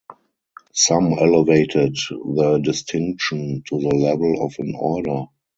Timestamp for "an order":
4.57-5.25